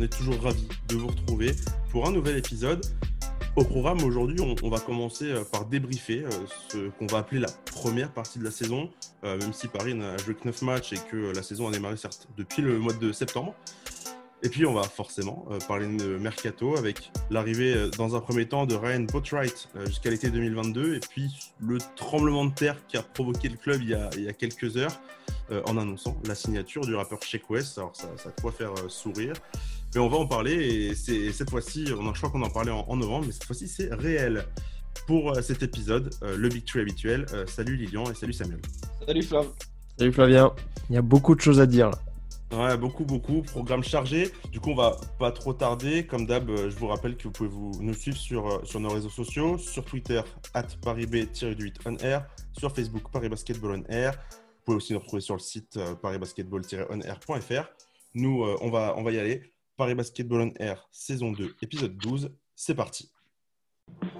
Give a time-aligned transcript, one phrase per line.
[0.00, 1.50] on est toujours ravis de vous retrouver
[1.90, 2.86] pour un nouvel épisode.
[3.54, 6.30] Au programme aujourd'hui, on, va commencer euh, par débriefer euh,
[6.70, 8.88] ce qu'on va appeler la première partie de la saison,
[9.24, 11.98] euh, même si Paris n'a joué que 9 matchs et que la saison a démarré
[11.98, 13.54] certes depuis le mois de septembre.
[14.42, 18.74] Et puis on va forcément parler de Mercato avec l'arrivée dans un premier temps de
[18.74, 23.58] Ryan Botwright jusqu'à l'été 2022 et puis le tremblement de terre qui a provoqué le
[23.58, 23.94] club il y
[24.28, 24.98] a, quelques heures
[25.50, 27.76] en annonçant la signature du rappeur Sheik West.
[27.76, 29.34] Alors ça, ça quoi faire sourire.
[29.94, 32.70] Mais on va en parler et c'est cette fois-ci, on je crois qu'on en parlait
[32.70, 34.44] en, novembre, mais cette fois-ci c'est réel.
[35.06, 37.26] Pour euh, cet épisode, euh, le Big Tree habituel.
[37.32, 38.60] Euh, salut Lilian et salut Samuel.
[39.06, 39.46] Salut Flav.
[39.98, 40.52] Salut Flavien.
[40.88, 41.90] Il y a beaucoup de choses à dire
[42.52, 43.42] Ouais, beaucoup, beaucoup.
[43.42, 44.30] Programme chargé.
[44.52, 46.06] Du coup, on va pas trop tarder.
[46.06, 49.10] Comme d'hab, je vous rappelle que vous pouvez vous, nous suivre sur, sur nos réseaux
[49.10, 50.20] sociaux, sur Twitter,
[50.54, 54.12] at parib-8 on air, sur Facebook, Paris Basketball on air.
[54.12, 57.64] Vous pouvez aussi nous retrouver sur le site parisbasketball-on-air.fr.
[58.14, 59.52] Nous, on, va, on va y aller.
[59.80, 62.30] Paris Basketball on Air, saison 2, épisode 12.
[62.54, 63.10] C'est parti.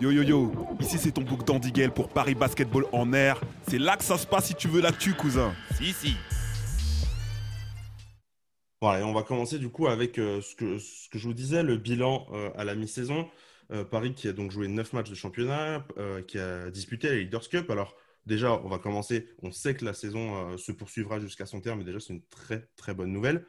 [0.00, 3.38] Yo yo yo, ici c'est ton book d'Andigel pour Paris Basketball en air.
[3.68, 5.54] C'est là que ça se passe si tu veux l'actu, cousin.
[5.76, 6.16] Si, si.
[8.80, 11.62] Voilà, on va commencer du coup avec euh, ce, que, ce, que, je vous disais,
[11.62, 13.28] le bilan euh, à la mi-saison.
[13.70, 15.86] Euh, Paris qui a donc joué 9 matchs de championnat,
[16.26, 17.68] qui a disputé la Leaders Cup.
[17.68, 19.28] Alors, déjà, on va commencer.
[19.42, 22.66] On sait que la saison se poursuivra jusqu'à son terme, mais déjà, c'est une très
[22.76, 23.44] très bonne nouvelle.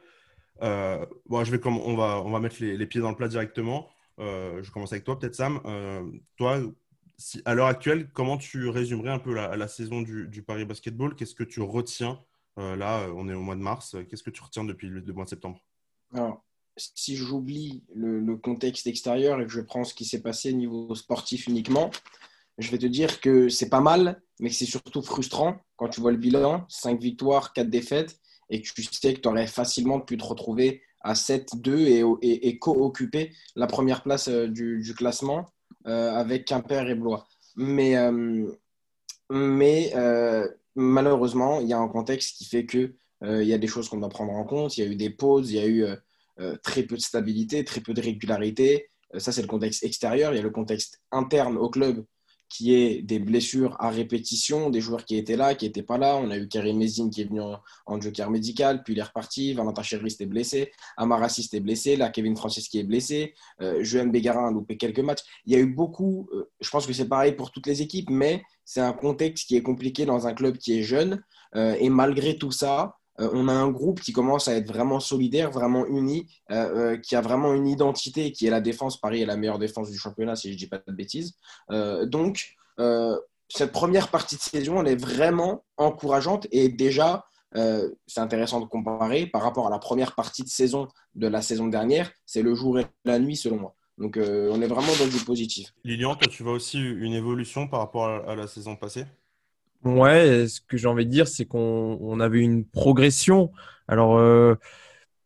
[0.60, 3.88] Euh, bon, je vais on va on va mettre les, pieds dans le plat directement.
[4.18, 5.60] Euh, je commence avec toi, peut-être Sam.
[5.64, 6.04] Euh,
[6.36, 6.60] toi,
[7.44, 11.14] à l'heure actuelle, comment tu résumerais un peu la, saison du, Paris Basketball?
[11.14, 12.20] Qu'est-ce que tu retiens
[12.56, 13.96] Là, on est au mois de mars.
[14.08, 15.58] Qu'est-ce que tu retiens depuis le, mois de septembre?
[16.76, 20.94] Si j'oublie le, contexte extérieur et que je prends ce qui s'est passé au niveau
[20.94, 21.90] sportif uniquement,
[22.58, 26.00] je vais te dire que c'est pas mal, mais que c'est surtout frustrant quand tu
[26.00, 28.20] vois le bilan 5 victoires, 4 défaites
[28.50, 32.58] et que tu sais que tu aurais facilement pu te retrouver à 7-2 et, et,
[32.58, 35.46] co-occuper la première place euh, du, classement
[35.86, 37.26] euh, avec Quimper et Blois.
[37.56, 38.50] Mais, euh,
[39.30, 39.92] mais
[40.74, 43.98] malheureusement, il y a un contexte qui fait qu'il il y a des choses qu'on
[43.98, 44.76] doit prendre en compte.
[44.76, 45.84] Il y a eu des pauses, il y a eu
[46.62, 48.90] très peu de stabilité, très peu de régularité.
[49.18, 50.32] ça, c'est le contexte extérieur.
[50.32, 52.04] Il y a le contexte interne au club
[52.52, 56.16] qui est des blessures à répétition, des joueurs qui étaient là, qui n'étaient pas là.
[56.16, 59.54] On a eu Karim Mezine qui est venu en, joker médical, puis il est reparti.
[59.54, 60.70] Valentin Chéris était blessé.
[60.98, 61.96] Amarassi était blessé.
[61.96, 63.34] Là, Kevin Francis qui est blessé.
[63.62, 65.22] Euh, Johan Bégarin a loupé quelques matchs.
[65.46, 68.10] Il y a eu beaucoup, euh, je pense que c'est pareil pour toutes les équipes,
[68.10, 71.22] mais c'est un contexte qui est compliqué dans un club qui est jeune.
[71.56, 75.00] Euh, et malgré tout ça, euh, on a un groupe qui commence à être vraiment
[75.00, 79.00] solidaire, vraiment uni, euh, euh, qui a vraiment une identité qui est la défense.
[79.00, 81.38] Paris est la meilleure défense du championnat, si je ne dis pas de bêtises.
[82.04, 82.56] donc,
[83.48, 87.24] cette première partie de saison, elle est vraiment encourageante et déjà,
[87.54, 91.66] c'est intéressant de comparer par rapport à la première partie de saison de la saison
[91.68, 92.10] dernière.
[92.24, 93.74] C'est le jour et la nuit, selon moi.
[93.98, 95.74] Donc, on est vraiment dans du positif.
[95.84, 99.04] Lilian, toi, tu vois aussi une évolution par rapport à la saison passée?
[99.84, 103.50] Ouais, ce que j'ai envie de dire, c'est qu'on on avait une progression.
[103.88, 104.54] Alors, euh,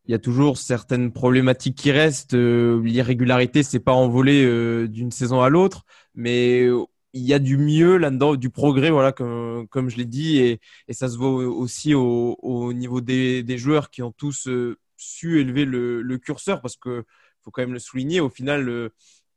[0.07, 2.35] il y a toujours certaines problématiques qui restent.
[2.35, 5.85] Euh, L'irrégularité, c'est pas envolé euh, d'une saison à l'autre,
[6.15, 6.67] mais
[7.13, 10.61] il y a du mieux là-dedans, du progrès, voilà, comme, comme je l'ai dit, et,
[10.89, 14.79] et, ça se voit aussi au, au niveau des, des, joueurs qui ont tous euh,
[14.97, 17.05] su élever le, le, curseur, parce que
[17.43, 18.21] faut quand même le souligner.
[18.21, 18.91] Au final,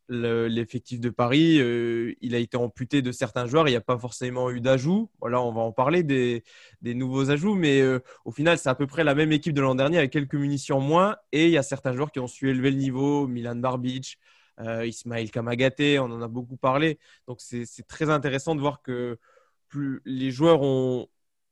[0.10, 3.68] l'effectif de Paris, euh, il a été amputé de certains joueurs.
[3.68, 5.10] Il n'y a pas forcément eu d'ajout.
[5.20, 6.44] Voilà, on va en parler des,
[6.82, 9.76] nouveaux ajouts, mais euh, au final, c'est à peu près la même équipe de l'an
[9.76, 11.18] dernier avec quelques munitions moins.
[11.32, 13.28] Et il y a certains joueurs qui ont su élever le niveau.
[13.28, 14.18] Milan Barbic,
[14.60, 17.00] euh, Ismail Kamagaté, on en a beaucoup parlé.
[17.28, 19.20] Donc c'est très intéressant de voir que
[19.68, 20.62] plus les joueurs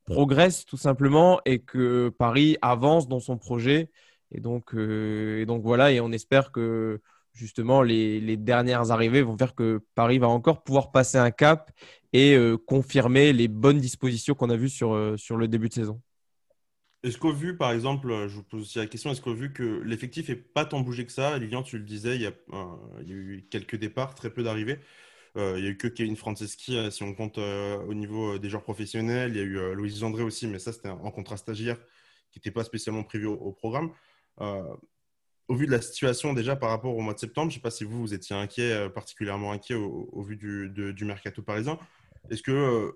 [0.06, 3.92] progressent tout simplement et que Paris avance dans son projet.
[4.31, 7.01] Et donc, et donc voilà, et on espère que
[7.38, 11.72] justement, les, dernières arrivées vont faire que Paris va encore pouvoir passer un cap
[12.13, 15.74] et euh, confirmer les bonnes dispositions qu'on a vues sur, euh, sur le début de
[15.74, 16.01] saison.
[17.04, 19.81] Est-ce qu'au vu, par exemple, je vous pose aussi la question, est-ce qu'au vu que
[19.86, 22.34] l'effectif n'est pas tant bougé que ça, Lilian, tu le disais, il y, a,
[23.07, 24.80] eu quelques départs, très peu d'arrivées.
[25.38, 28.63] Euh, il n'y a eu que Kevin Franceschi, si on compte au niveau des joueurs
[28.63, 29.31] professionnels.
[29.31, 31.78] Il y a eu Louis André aussi, mais ça, c'était en contrat stagiaire
[32.31, 33.92] qui n'était pas spécialement prévu au, programme
[35.47, 37.63] au vu de la situation déjà par rapport au mois de septembre, je ne sais
[37.63, 41.79] pas si vous, vous étiez inquiet, euh, particulièrement inquiet au, vu du, du, mercato parisien.
[42.29, 42.91] Est-ce que euh,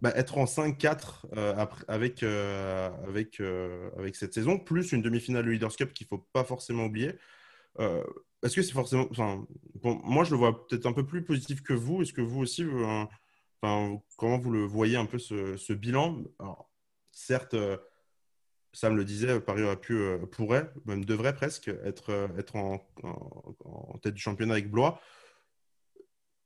[0.00, 1.54] bah, être en 5-4 euh,
[1.88, 3.40] avec, avec,
[3.98, 7.12] avec cette saison, plus une demi-finale de Leaders Cup qu'il ne faut pas forcément oublier,
[7.78, 9.08] est-ce que c'est forcément.
[9.84, 12.02] moi, je le vois peut-être un peu plus positif que vous.
[12.02, 12.64] Est-ce que vous aussi,
[13.60, 16.22] comment vous le voyez un peu ce, ce bilan?
[17.10, 17.54] Certes
[18.72, 19.98] Sam le disait, Paris aurait pu,
[20.30, 22.78] pourrait, même devrait presque, être, être en,
[24.02, 25.00] tête du championnat avec Blois.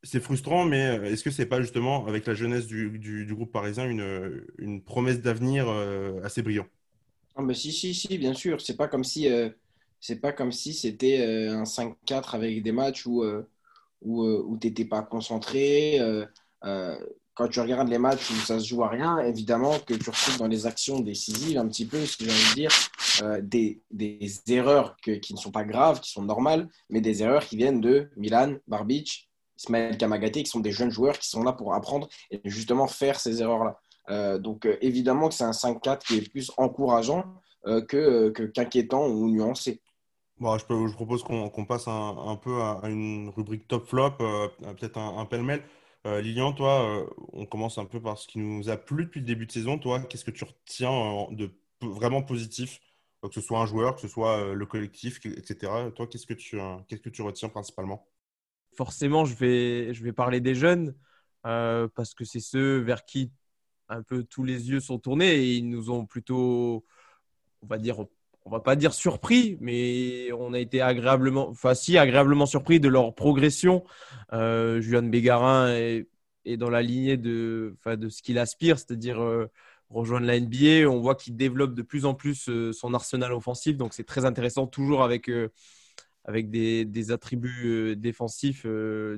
[0.02, 4.44] C'est frustrant, mais est-ce que c'est pas justement, avec la jeunesse du, groupe parisien, une,
[4.58, 5.68] une promesse d'avenir
[6.22, 6.68] assez brillante
[7.36, 8.60] ah bah si, si, si, bien sûr.
[8.60, 9.28] C'est pas comme si
[10.20, 13.24] pas comme si c'était un 5-4 avec des matchs où,
[14.02, 15.98] où, où tu n'étais pas concentré
[17.34, 20.38] quand tu regardes les matchs où ça se joue à rien, évidemment que tu retrouves
[20.38, 22.70] dans les actions décisives un petit peu, si j'ai envie de dire,
[23.22, 27.44] euh, des, des, erreurs qui ne sont pas graves, qui sont normales, mais des erreurs
[27.44, 29.28] qui viennent de Milan, Barbic,
[29.58, 33.18] Ismaël Kamagaté, qui sont des jeunes joueurs qui sont là pour apprendre et justement faire
[33.18, 33.80] ces erreurs-là.
[34.10, 37.24] Euh, donc euh, évidemment que c'est un 5-4 qui est plus encourageant
[37.88, 39.80] que qu'inquiétant ou nuancé.
[40.38, 45.62] Bon, je, propose qu'on passe un, peu à, une rubrique top flop, peut-être un pêle-mêle.
[46.06, 49.20] Euh, Lilian, toi, euh, on commence un peu par ce qui nous a plu depuis
[49.20, 49.78] le début de saison.
[49.78, 52.80] Toi, qu'est-ce que tu retiens de vraiment positif,
[53.24, 55.90] euh, que ce soit un joueur, que ce soit le collectif, etc.
[55.94, 58.06] Toi, qu'est-ce que tu, retiens principalement?
[58.76, 60.94] Forcément, je vais, je vais parler des jeunes
[61.42, 63.30] parce que c'est ceux vers qui
[63.88, 66.84] un peu tous les yeux sont tournés et ils nous ont plutôt,
[67.62, 68.06] on va dire,
[68.44, 72.88] on va pas dire surpris, mais on a été agréablement, enfin si, agréablement surpris de
[72.88, 73.84] leur progression.
[74.32, 76.06] Euh, Julian Bégarin est,
[76.58, 79.50] dans la lignée de, ce qu'il aspire, c'est-à-dire euh,
[79.88, 80.88] rejoindre la NBA.
[80.90, 84.26] On voit qu'il développe de plus en plus euh, son arsenal offensif, donc c'est très
[84.26, 85.48] intéressant, toujours avec, euh,
[86.24, 88.66] avec des, attributs défensifs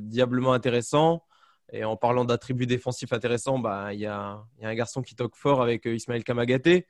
[0.00, 1.24] diablement intéressants.
[1.72, 5.16] Et en parlant d'attributs défensifs intéressants, bah, il y, a, y, a un garçon qui
[5.16, 6.86] toque fort avec Ismaël Kamagaté.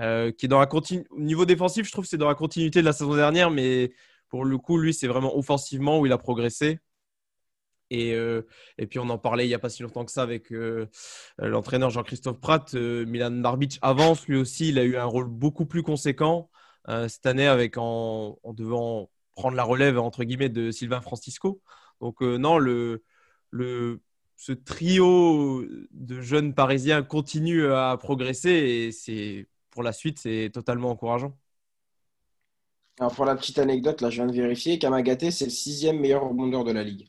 [0.00, 2.80] Euh, qui est dans la au niveau défensif, je trouve que c'est dans la continuité
[2.80, 3.92] de la saison dernière, mais
[4.28, 6.80] pour le coup, lui, c'est vraiment offensivement où il a progressé.
[7.90, 8.42] Et, euh,
[8.78, 10.86] et, puis on en parlait il n'y a pas si longtemps que ça avec euh,
[11.38, 12.74] l'entraîneur Jean-Christophe Pratt.
[12.74, 16.50] Milan Barbic avance, lui aussi, il a eu un rôle beaucoup plus conséquent
[17.08, 21.62] cette année avec en, en, devant prendre la relève entre guillemets de Sylvain Francisco.
[22.00, 23.04] Donc non, le,
[23.50, 24.00] le,
[24.36, 30.90] ce trio de jeunes Parisiens continue à progresser et c'est pour la suite, c'est totalement
[30.90, 31.36] encourageant.
[33.00, 36.28] Alors pour la petite anecdote, là, je viens de vérifier, Kamagaté, c'est le sixième meilleur
[36.28, 37.08] rebondeur de la ligue.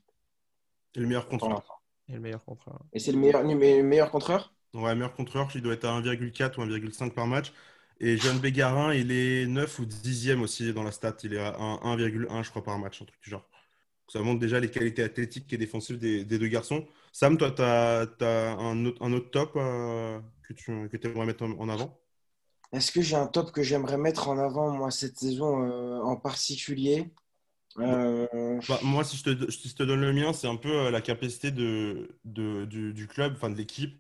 [0.96, 1.82] Et le meilleur contreur.
[2.10, 2.80] Et le meilleur contreur.
[2.92, 4.54] Et c'est le meilleur, meilleur contreur?
[4.74, 7.54] Ouais, meilleur contreur, il doit être à 1,4 ou 1,5 par match.
[8.00, 11.16] Et Jeanne Bégarin, il est 9 ou 10e aussi dans la stat.
[11.24, 13.48] Il est à 1,1, je crois, par match, un truc du genre.
[14.08, 16.86] Ça montre déjà les qualités athlétiques et défensives des, deux garçons.
[17.12, 18.08] Sam, toi, tu as,
[18.60, 21.98] un, autre, un, autre, top euh, que tu que aimerais mettre en avant?
[22.72, 26.16] Est-ce que j'ai un top que j'aimerais mettre en avant, moi, cette saison euh, en
[26.16, 27.12] particulier?
[27.80, 31.02] Euh, bah, Moi, si je, te, te, donne le mien, c'est un peu euh, la
[31.02, 33.96] capacité de, du, club, enfin de l'équipe,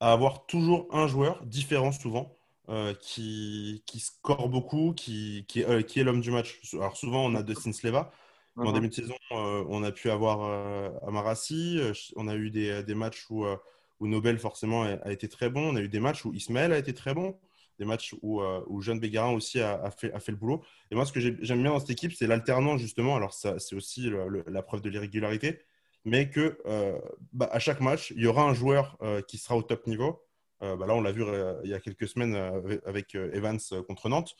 [0.00, 2.36] à avoir toujours un joueur, différent souvent,
[3.00, 6.60] qui, qui, score beaucoup, qui, qui, est l'homme du match.
[6.74, 8.12] Alors souvent, on a Dustin Sleva.
[8.56, 8.74] En uh-huh.
[8.74, 11.80] début de saison, on a pu avoir Amarassi.
[12.14, 13.44] On a eu des, des matchs où,
[13.98, 15.72] où Nobel, forcément, a, a, été très bon.
[15.72, 17.36] On a eu des matchs où Ismaël a été très bon
[17.80, 20.62] des matchs où, euh, où Jeanne Bégarin aussi a, fait, le boulot.
[20.90, 23.16] Et moi, ce que j'aime bien dans cette équipe, c'est l'alternance, justement.
[23.16, 24.12] Alors, c'est aussi
[24.46, 25.60] la preuve de l'irrégularité,
[26.04, 27.00] mais que euh,
[27.32, 30.22] bah, à chaque match, il y aura un joueur euh, qui sera au top niveau.
[30.60, 31.24] Bah, là, on l'a vu
[31.64, 32.34] il y a quelques semaines
[32.84, 33.58] avec Evans
[33.88, 34.36] contre Nantes.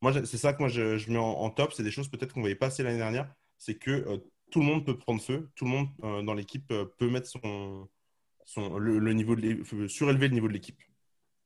[0.00, 1.74] Moi, c'est ça que moi, je, mets en, top.
[1.74, 3.30] C'est des choses peut-être qu'on ne voyait pas assez l'année dernière.
[3.58, 5.50] C'est que tout le monde peut prendre feu.
[5.56, 7.86] Tout le monde dans l'équipe peut mettre son,
[8.56, 9.36] le, niveau
[9.88, 10.80] surélever le niveau de l'équipe.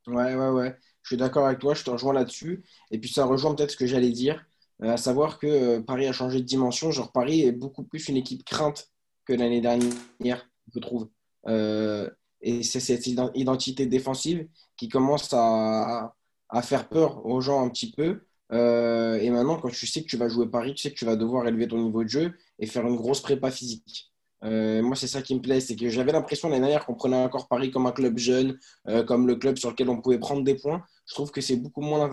[0.07, 0.77] Ouais, ouais, ouais.
[1.03, 2.65] Je suis d'accord avec toi, je te rejoins là-dessus.
[2.91, 4.45] Et puis ça rejoint peut-être ce que j'allais dire,
[4.83, 6.91] euh, à savoir que euh, Paris a changé de dimension.
[6.91, 8.91] Genre Paris est beaucoup plus une équipe crainte
[9.27, 11.09] que l'année dernière, je trouve.
[11.49, 12.09] Euh,
[12.41, 16.15] et c'est cette identité défensive qui commence à,
[16.49, 18.25] à, faire peur aux gens un petit peu.
[18.51, 21.17] et maintenant, quand tu sais que tu vas jouer Paris, tu sais que tu vas
[21.17, 24.12] devoir élever ton niveau de jeu et faire une grosse prépa physique.
[24.45, 27.17] Euh, moi, c'est ça qui me plaît, c'est que j'avais l'impression l'année dernière qu'on prenait
[27.17, 28.59] encore Paris comme un club jeune,
[28.89, 30.83] euh, comme le club sur lequel on pouvait prendre des points.
[31.07, 32.11] Je trouve que c'est beaucoup moins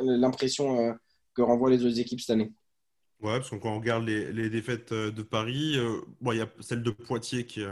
[0.00, 0.92] l'impression euh,
[1.34, 2.52] que renvoient les autres équipes cette année.
[3.20, 5.76] Ouais, parce que quand on regarde les, défaites de Paris,
[6.20, 7.62] bon, il y a celle de Poitiers qui,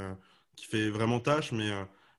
[0.62, 1.70] fait vraiment tâche, mais,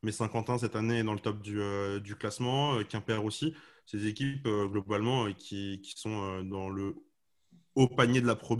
[0.03, 3.55] mais Saint-Quentin cette année est dans le top du, classement, Quimper aussi.
[3.85, 6.95] Ces équipes, globalement, qui, qui, sont dans le
[7.75, 8.55] haut panier de la Pro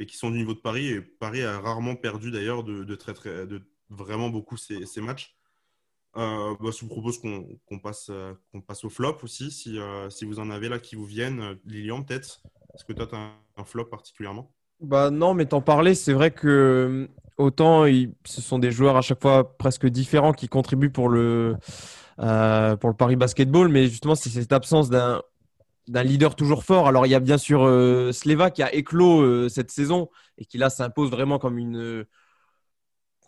[0.00, 0.88] et qui sont du niveau de Paris.
[0.88, 5.36] Et Paris a rarement perdu d'ailleurs de, très, très, de vraiment beaucoup ces, matchs.
[6.16, 10.10] Euh, bah, je vous propose qu'on passe, euh, qu'on passe au flop aussi, si, euh,
[10.10, 11.56] si, vous en avez là qui vous viennent.
[11.66, 12.40] Lilian, peut-être?
[12.74, 14.50] Est-ce que toi, tu as un, flop particulièrement?
[14.80, 17.84] Bah Non, mais t'en parlais, c'est vrai que autant
[18.24, 21.56] ce sont des joueurs à chaque fois presque différents qui contribuent pour le,
[22.16, 25.22] pour le Paris Basketball, mais justement, c'est cette absence d'un
[25.90, 26.86] d'un leader toujours fort.
[26.86, 30.44] Alors, il y a bien sûr euh, Sleva qui a éclos euh, cette saison et
[30.44, 31.76] qui là s'impose vraiment comme une.
[31.76, 32.08] euh,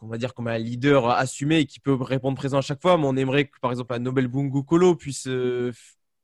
[0.01, 2.99] on va dire comme un leader assumé et qui peut répondre présent à chaque fois.
[2.99, 5.73] Mais on aimerait que, par exemple, un Nobel Bungu Kolo puisse euh,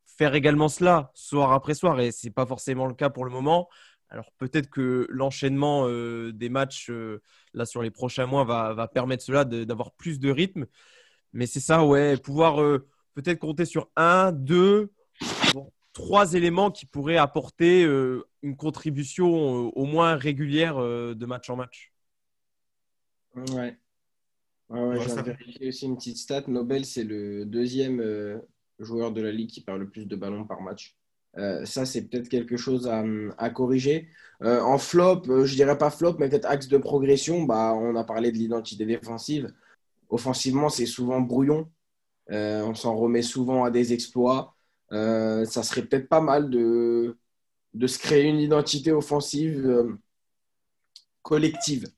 [0.07, 2.01] faire également cela soir après soir.
[2.01, 3.69] Et c'est pas forcément le cas pour le moment.
[4.09, 5.87] Alors, peut-être que l'enchaînement
[6.31, 6.91] des matchs
[7.53, 10.67] là sur les prochains mois va, permettre cela d'avoir plus de rythme.
[11.35, 12.57] Mais c'est ça, ouais, pouvoir
[13.15, 14.91] peut-être compter sur un, deux,
[15.99, 21.51] trois éléments qui pourraient apporter euh, une contribution euh, au moins régulière euh, de match
[21.51, 21.93] en match.
[23.35, 23.79] Ouais.
[24.69, 26.45] Ouais, ouais, Ouais, ça- vérifier aussi une petite stat.
[26.49, 28.39] Nobel, c'est le deuxième euh,
[28.79, 30.97] joueur de la ligue qui perd le plus de ballons par match.
[31.39, 33.05] Euh, ça, c'est peut-être quelque chose à,
[33.39, 34.09] à corriger.
[34.43, 37.45] Euh, en flop, euh, je dirais pas flop, mais peut-être axe de progression.
[37.45, 39.53] Bah, on a parlé de l'identité défensive.
[40.11, 41.71] Offensivement, c'est souvent brouillon.
[42.31, 44.55] Euh, on s'en remet souvent à des exploits.
[44.93, 47.17] Euh, ça serait peut-être pas mal de,
[47.87, 49.99] se créer une identité offensive euh,
[51.23, 51.89] collective.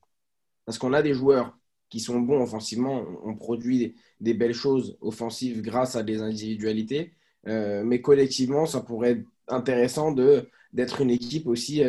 [0.65, 1.57] Parce qu'on a des joueurs
[1.89, 7.15] qui sont bons offensivement, on produit des, belles choses offensives grâce à des individualités.
[7.49, 11.83] Euh, mais collectivement, ça pourrait être intéressant d'être une équipe aussi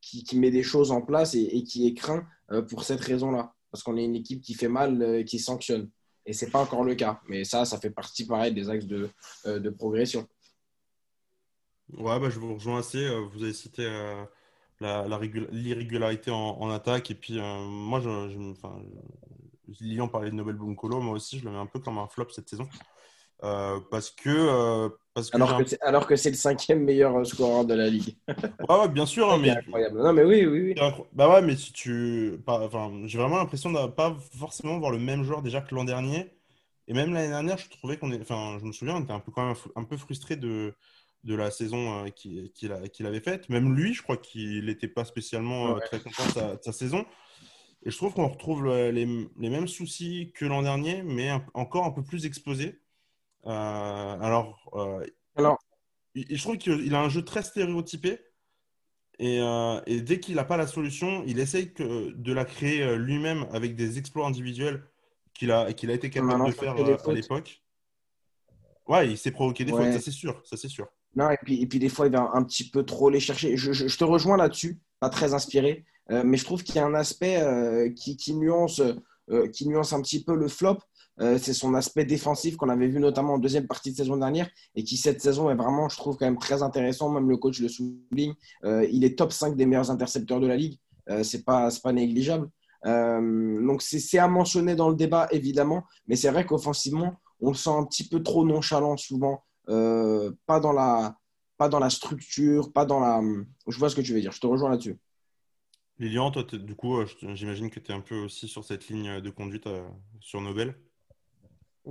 [0.00, 2.26] qui, met des choses en place et, et qui est craint
[2.68, 3.54] pour cette raison-là.
[3.70, 5.90] Parce qu'on est une équipe qui fait mal, euh, qui sanctionne.
[6.30, 7.20] Et ce n'est pas encore le cas.
[7.28, 9.10] Mais ça, ça fait partie, pareil, des axes de,
[9.46, 10.28] euh, de progression.
[11.98, 13.04] Ouais, bah, je vous rejoins assez.
[13.04, 14.24] Euh, Vous avez cité euh,
[14.78, 17.10] la, la régul- l'irrégularité en, attaque.
[17.10, 18.80] Et puis, moi, je, enfin,
[19.80, 21.00] Lilian parlait de Nobel Bunkolo.
[21.00, 22.68] Moi aussi, je le mets un peu comme un flop cette saison.
[23.42, 27.26] Euh, parce que, euh, parce que Alors que, c'est, alors que c'est le cinquième meilleur
[27.26, 28.16] scoreur de la ligue.
[28.68, 30.02] Ouais, ouais, bien sûr, hein, C'est mais incroyable.
[30.02, 30.74] Non, mais oui, oui, oui.
[31.12, 32.34] Bah ouais, mais si tu.
[32.46, 36.30] Enfin, j'ai vraiment l'impression de pas forcément voir le même joueur déjà que l'an dernier.
[36.86, 38.20] Et même l'année dernière, je trouvais qu'on est.
[38.20, 40.74] Enfin, je me souviens, on était un peu quand même un peu frustré de,
[41.24, 43.48] de la saison euh, qu'il avait faite.
[43.48, 45.80] Même lui, je crois qu'il n'était pas spécialement euh, Ouais.
[45.86, 47.06] très content de sa, de sa saison.
[47.84, 49.06] Et je trouve qu'on retrouve le- les,
[49.38, 52.78] les mêmes soucis que l'an dernier, mais un- encore un peu plus exposés.
[53.46, 53.50] Euh,
[54.20, 55.04] alors, euh,
[55.36, 55.58] Alors,
[56.14, 58.18] je trouve qu'il a un jeu très stéréotypé.
[59.18, 62.96] Et, euh, et dès qu'il n'a pas la solution, il essaye que, de la créer
[62.96, 64.82] lui-même avec des exploits individuels
[65.34, 67.62] qu'il a, qu'il a été capable de faire à l'époque.
[68.88, 69.84] Ouais, il s'est provoqué des Ouais.
[69.84, 70.86] fautes, ça c'est sûr, ça c'est sûr.
[71.14, 73.56] Non, et puis, et puis des fois, il va un petit peu trop les chercher.
[73.56, 76.78] Je, je- je te rejoins là-dessus, pas très inspiré, euh, mais je trouve qu'il y
[76.78, 78.80] a un aspect euh, qui, qui nuance,
[79.52, 80.78] qui nuance un petit peu le flop.
[81.20, 84.48] Euh, c'est son aspect défensif qu'on avait vu notamment en deuxième partie de saison dernière
[84.74, 87.10] et qui cette saison est vraiment, je trouve, quand même très intéressant.
[87.10, 88.34] Même le coach le souligne.
[88.64, 90.78] Euh, il est top 5 des meilleurs intercepteurs de la ligue.
[91.10, 92.48] Euh, c'est pas, pas négligeable.
[92.86, 97.56] Euh, donc c'est à mentionner dans le débat, évidemment, mais c'est vrai qu'offensivement, on le
[97.56, 99.44] sent un petit peu trop nonchalant souvent.
[99.66, 101.14] Pas dans la
[101.58, 103.20] pas dans la structure, pas dans la.
[103.66, 104.32] Je vois ce que tu veux dire.
[104.32, 104.98] Je te rejoins là-dessus.
[105.98, 106.96] Lilian, toi, du coup,
[107.34, 109.68] j'imagine que tu es un peu aussi sur cette ligne de conduite
[110.20, 110.74] sur Nobel.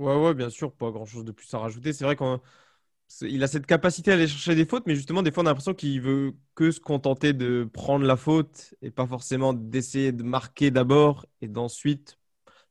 [0.00, 1.92] Ouais, ouais, bien sûr, pas grand-chose de plus à rajouter.
[1.92, 5.42] C'est vrai qu'il a cette capacité à aller chercher des fautes, mais justement, des fois,
[5.42, 9.52] on a l'impression qu'il veut que se contenter de prendre la faute et pas forcément
[9.52, 12.18] d'essayer de marquer d'abord et d'ensuite,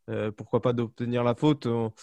[0.09, 1.67] euh, pourquoi pas, d'obtenir la faute.
[1.67, 1.93] On-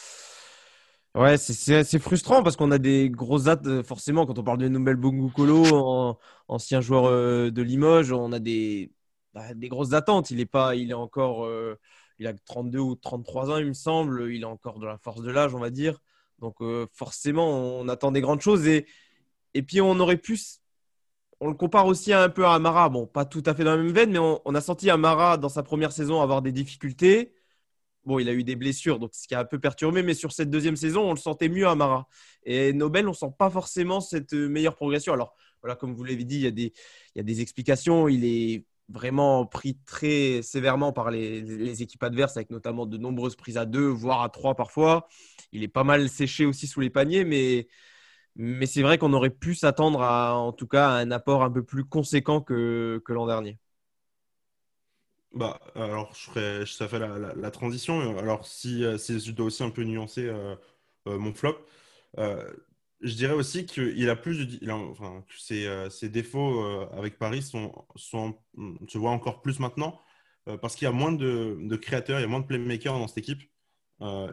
[1.15, 4.69] Ouais, c'est- frustrant parce qu'on a des grosses dates, euh, forcément, quand on parle de
[4.69, 6.19] Nobel Bongukolo, en-
[6.49, 8.93] ancien joueur euh, de Limoges, on a des,
[9.33, 10.31] bah, des grosses attentes.
[10.31, 11.45] Il est pas, il est encore,
[12.19, 14.33] il a 32 ou 33 ans, il me semble.
[14.33, 16.01] Il a encore de la force de l'âge, on va dire.
[16.39, 18.67] Donc, euh, forcément, on attend des grandes choses.
[18.67, 18.87] Et,
[19.55, 20.39] et puis, on aurait pu.
[21.41, 22.89] On le compare aussi un peu à Amara.
[22.89, 25.37] Bon, pas tout à fait dans la même veine, mais on, on a senti Amara
[25.37, 27.35] dans sa première saison avoir des difficultés.
[28.07, 30.31] Bon, il a eu des blessures, donc ce qui a un peu perturbé, mais sur
[30.31, 32.09] cette deuxième saison, on le sentait mieux Amara.
[32.45, 35.13] Et Nobel, on sent pas forcément cette euh, meilleure progression.
[35.13, 36.73] Alors, voilà, comme vous l'avez dit, il y, a des,
[37.15, 38.07] il y a des explications.
[38.07, 43.37] Il est vraiment pris très sévèrement par les, les équipes adverses, avec notamment de nombreuses
[43.37, 45.09] prises à deux, voire à trois parfois.
[45.53, 47.69] Il est pas mal séché aussi sous les paniers, mais,
[48.37, 51.51] mais c'est vrai qu'on aurait pu s'attendre à, en tout cas, à un apport un
[51.51, 53.59] peu plus conséquent que, que l'an dernier.
[55.33, 58.17] Bah, alors, je ferai, ça fait la, transition.
[58.19, 60.57] Alors, si, euh, si je dois aussi un peu nuancer euh,
[61.09, 61.59] euh, mon flop,
[63.01, 66.65] je dirais aussi qu'il a plus de, il a- enfin, que ses, euh, ses défauts
[66.65, 68.39] euh, avec Paris sont, sont,
[68.89, 70.01] se voient encore plus maintenant
[70.49, 72.95] euh, parce qu'il y a moins de, de créateurs, il y a moins de playmakers
[72.99, 73.43] dans cette équipe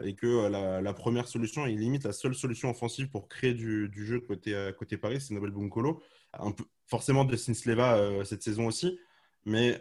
[0.04, 3.88] et que la, la première solution, et limite la seule solution offensive pour créer du,
[3.88, 6.02] du jeu côté, côté Paris, c'est Nobel Bunkolo.
[6.34, 8.98] Un peu, forcément de Sleva euh, cette saison aussi,
[9.46, 9.80] mais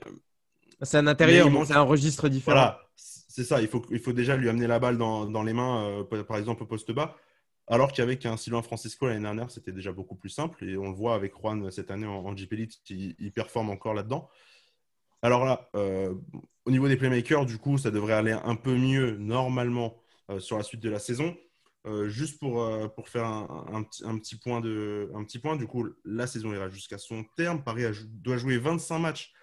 [0.83, 2.55] C'est un intérieur, Mais il c'est un registre différent.
[2.55, 3.61] voilà, c'est ça.
[3.61, 6.63] Il faut, il faut déjà lui amener la balle dans, dans les mains, par exemple
[6.63, 7.17] au poste bas.
[7.67, 10.63] Alors qu'avec un Sylvain Francisco l'année dernière, c'était déjà beaucoup plus simple.
[10.65, 12.53] Et on le voit avec Juan cette année en, en JP
[12.89, 14.29] il, performe encore là-dedans.
[15.21, 16.13] Alors là, euh,
[16.65, 19.97] au niveau des playmakers, du coup, ça devrait aller un peu mieux normalement
[20.29, 21.35] euh, sur la suite de la saison.
[21.85, 22.61] Euh, juste pour,
[23.07, 27.63] faire un, petit- point du coup, la saison ira jusqu'à son terme.
[27.63, 29.33] Paris doit jouer 25 matchs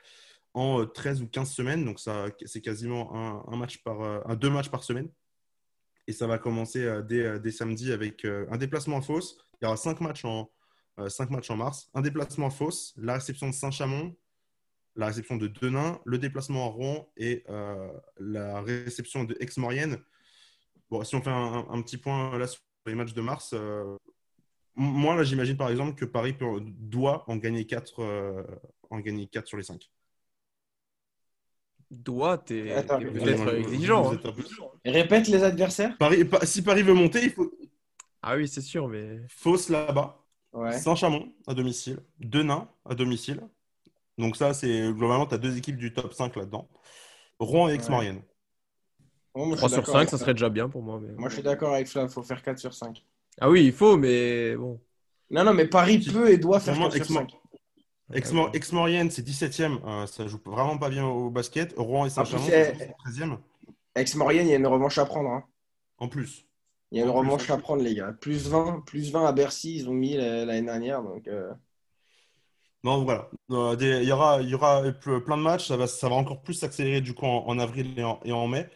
[0.52, 1.84] en euh, 13 ou 15 semaines.
[1.86, 1.98] Donc,
[2.44, 3.42] c'est quasiment
[4.36, 5.08] deux matchs par semaine.
[6.10, 9.38] Et ça va commencer euh, dès, euh, dès samedi avec euh, un déplacement en fausse.
[9.62, 10.50] Il y aura 5 matchs en,
[11.06, 11.88] cinq matchs en mars.
[11.94, 14.16] Un déplacement en fausse, la réception de Saint-Chamond,
[14.96, 17.44] la réception de Denain, le déplacement à Rouen et
[18.18, 19.98] la réception de Aix-Maurienne.
[20.90, 23.54] Bon, si on fait un, petit point là sur les matchs de mars,
[24.74, 28.46] moi là j'imagine par exemple que Paris doit en gagner 4
[28.90, 29.90] en gagner quatre sur les 5.
[31.90, 34.02] Doit, t'es peut-être exigeant.
[34.02, 34.14] vous hein.
[34.14, 34.44] êtes un peu-
[34.84, 35.96] Répète les adversaires.
[35.98, 37.50] Paris, pa- si Paris veut monter, il faut
[38.22, 40.16] Ah oui, c'est sûr, mais Fausse là-bas,
[40.52, 40.72] Ouais.
[40.78, 43.40] Saint-Chamond à domicile, Denain à domicile.
[44.18, 46.68] Donc ça, c'est globalement, tu as deux équipes du top 5 là-dedans.
[47.40, 48.22] Rouen et Aix-Maurienne.
[49.34, 51.00] Bon, moi, je 3 suis sur d'accord 5, avec ça serait déjà bien pour moi.
[51.00, 52.08] mais- Moi, je suis d'accord avec Flav.
[52.08, 53.04] Il faut faire 4 sur 5.
[53.40, 54.80] Ah oui, il faut, mais bon.
[55.30, 57.39] Non, non, mais Paris peut et doit faire Vraiment, 4 sur Aix-Maur- 5.
[58.12, 59.78] Aix-Maurienne, c'est 17e.
[59.84, 61.74] euh, ça joue vraiment pas bien au basket.
[61.76, 63.38] Rouen et Saint-Chamond, plus, c'est- c'est 13e.
[63.94, 65.30] Ex-Maurienne, il y a une revanche à prendre.
[65.30, 65.44] hein.
[65.98, 66.46] En plus.
[66.92, 68.12] Il y a une En revanche à prendre, les gars.
[68.20, 71.02] Plus 20, plus 20 à Bercy, ils ont mis la- l'année dernière.
[71.02, 71.50] Donc, euh,
[72.82, 73.28] Non, voilà.
[73.50, 75.68] Euh, des- Il y aura, il y aura ple- plein de matchs.
[75.68, 78.32] Ça va, ça va encore plus s'accélérer du coup en, en avril et en, et
[78.32, 78.68] en mai.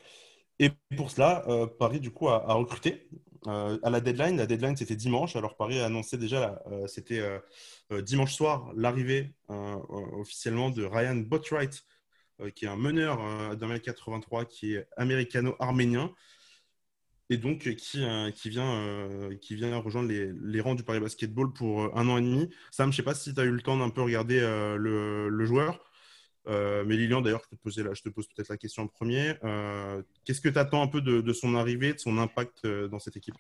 [0.58, 3.08] Et pour cela, euh, Paris du coup a, a recruté
[3.46, 4.36] euh, à la deadline.
[4.36, 5.36] La deadline c'était dimanche.
[5.36, 7.18] Alors Paris a annoncé déjà, euh, c'était
[7.90, 11.84] dimanche soir, l'arrivée euh, euh, officiellement de Ryan Botwright,
[12.40, 16.12] euh, qui est un meneur euh, d'un mètre 83, qui est américano-arménien.
[17.30, 21.90] Et donc euh, qui, euh, vient, euh, rejoindre les, rangs du Paris Basketball pour euh,
[21.94, 22.50] un an et demi.
[22.70, 24.76] Sam, je ne sais pas si tu as eu le temps d'un peu regarder euh,
[24.76, 25.80] le, joueur.
[26.46, 29.36] Euh, mais Lilian, d'ailleurs, je te, pose peut-être la question en premier.
[29.44, 32.98] Euh, Qu'est-ce que tu attends un peu de, son arrivée, de son impact euh, dans
[32.98, 33.36] cette équipe?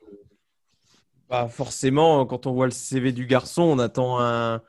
[1.30, 4.62] Bah forcément, quand on voit le CV du garçon, on attend un,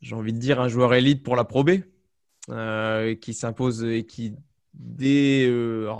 [0.00, 1.46] j'ai envie de dire, un joueur élite pour la
[2.48, 4.34] euh, qui s'impose et qui,
[4.74, 5.92] dès, euh,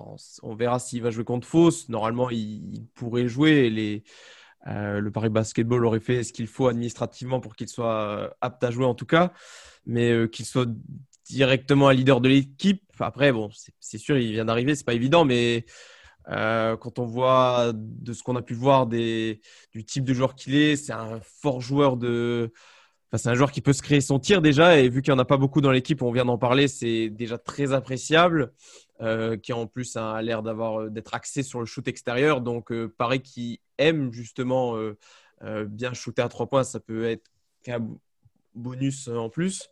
[0.43, 1.89] on verra s'il va jouer contre Fausse.
[1.89, 3.71] Normalement, il, pourrait jouer.
[3.71, 4.05] Les,
[4.67, 8.71] euh, le Paris Basketball aurait fait ce qu'il faut administrativement pour qu'il soit apte à
[8.71, 9.33] jouer en tout cas,
[9.87, 10.69] mais qu'il soit
[11.27, 12.83] directement un leader de l'équipe.
[12.99, 15.65] Après, bon, c'est c'est sûr, il vient d'arriver, c'est pas évident, mais
[16.31, 19.41] euh, quand on voit de ce qu'on a pu voir du
[19.87, 22.53] type de joueur qu'il est, c'est un fort joueur de.
[23.13, 25.19] Enfin, c'est un joueur qui peut se créer son tir déjà, et vu qu'il n'y
[25.19, 28.53] en a pas beaucoup dans l'équipe, on vient d'en parler, c'est déjà très appréciable.
[29.03, 32.43] euh, qui en plus a l'air d'avoir euh, d'être axé sur le shoot extérieur.
[32.43, 34.77] Donc, euh, pareil, qui aime justement
[35.69, 37.31] bien shooter à trois points, ça peut être
[37.63, 37.89] qu'un
[38.55, 39.71] bonus en plus.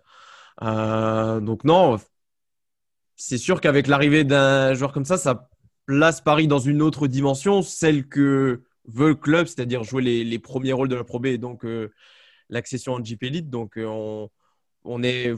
[0.62, 1.98] Donc, non,
[3.16, 5.50] c'est sûr qu'avec l'arrivée d'un joueur comme ça, ça
[5.88, 10.40] place Paris dans une autre dimension, celle que veut le club, c'est-à-dire jouer les, les
[10.40, 11.92] premiers rôles de la Pro B et donc euh,
[12.50, 13.50] l'accession en JP Elite.
[13.50, 14.30] Donc euh, on,
[14.84, 15.34] on est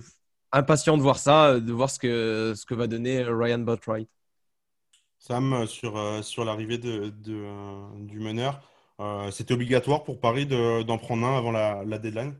[0.53, 4.11] impatient de voir ça, de voir ce que, ce que va donner Ryan Botwright.
[5.21, 8.61] Sam, euh, sur, euh, sur l'arrivée de, de, euh, du meneur,
[9.01, 12.35] euh, c'était obligatoire pour Paris de- d'en prendre un avant la, la deadline?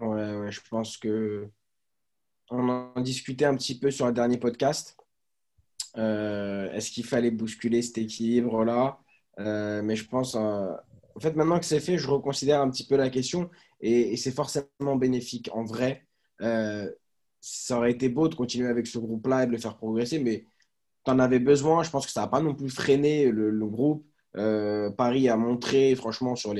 [0.00, 1.50] Ouais, ouais, je pense que
[2.50, 4.96] on en discutait un petit peu sur le dernier podcast.
[5.96, 8.98] Euh, Est-ce qu'il fallait bousculer cet équilibre-là?
[9.40, 10.72] Euh, Mais je pense, euh,
[11.14, 14.32] en fait, maintenant que c'est fait, je reconsidère un petit peu la question et, c'est
[14.32, 15.50] forcément bénéfique.
[15.52, 16.06] En vrai,
[17.40, 20.46] ça aurait été beau de continuer avec ce groupe-là et de le faire progresser, mais
[21.04, 21.82] tu en avais besoin.
[21.82, 24.06] Je pense que ça n'a pas non plus freiné le, groupe.
[24.96, 26.54] Paris a montré, franchement, sur,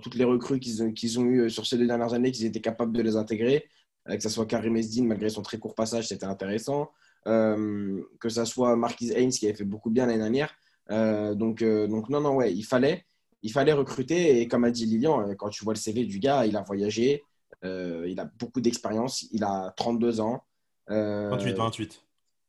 [0.00, 0.82] toutes les recrues qu'ils
[1.18, 3.68] ont, eues sur ces deux dernières années, qu'ils étaient capables de les intégrer.
[4.08, 6.90] Euh, que ce soit Karim Esdin, malgré son très court passage, c'était intéressant.
[7.28, 10.52] Euh, que ce soit Marquis Haynes, qui avait fait beaucoup bien l'année dernière.
[10.90, 13.04] Euh, donc, euh, donc, non, non, ouais, il fallait,
[13.42, 14.40] il fallait recruter.
[14.40, 17.22] Et comme a dit Lilian, quand tu vois le CV du gars, il a voyagé,
[17.62, 20.42] il a beaucoup d'expérience, il a 32 ans.
[20.90, 22.02] Euh, 28, 28.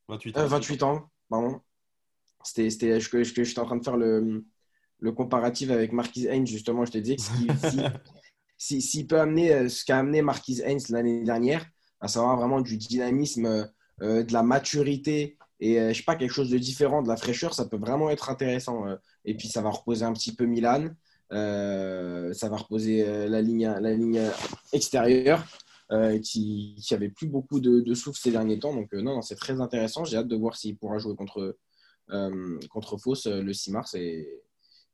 [0.09, 1.61] 28, euh, 28 ans, pardon.
[2.43, 4.43] C'était, c'était, je, je- j'étais en train de faire le,
[4.99, 6.83] le comparatif avec Marquis Haynes, justement.
[6.85, 7.79] Je te disais s'il, si-
[8.57, 11.65] si- s'il peut amener ce qu'a amené Marquis Haynes l'année dernière,
[12.01, 13.71] à savoir vraiment du dynamisme,
[14.23, 17.53] de la maturité et euh, je sais pas, quelque chose de différent, de la fraîcheur,
[17.53, 18.85] ça peut vraiment être intéressant.
[18.87, 18.95] euh.
[19.23, 20.89] Et puis ça va reposer un petit peu Milan,
[21.31, 24.21] euh, ça va reposer euh, la ligne, la ligne
[24.73, 25.45] extérieure.
[25.91, 28.73] euh, qui, qui avait plus beaucoup de, souffle ces derniers temps.
[28.73, 30.03] Donc, euh, non, c'est très intéressant.
[30.05, 31.55] J'ai hâte de voir s'il pourra jouer contre,
[32.09, 33.93] euh, contre euh, le 6 mars.
[33.93, 34.27] Et,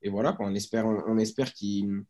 [0.02, 2.04] et voilà, on espère, on, espère qu'il.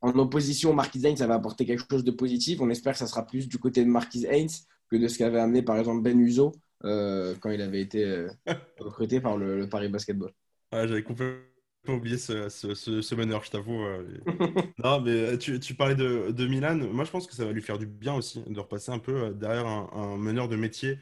[0.00, 2.60] En opposition, Marquis Heinz, ça va apporter quelque chose de positif.
[2.60, 5.40] On espère que ça sera plus du côté de Marquis Heinz que de ce qu'avait
[5.40, 6.52] amené par exemple Ben Uzo
[6.84, 8.28] euh, quand il avait été euh,
[8.78, 10.32] recruté par le, Paris Basketball.
[10.72, 11.40] J'avais complètement
[11.88, 13.82] oublié ce, ce, meneur, je t'avoue.
[13.82, 14.04] Euh,
[14.84, 16.76] non, mais tu, tu parlais de, de, Milan.
[16.76, 19.32] Moi, je pense que ça va lui faire du bien aussi de repasser un peu
[19.34, 20.98] derrière un, meneur de métier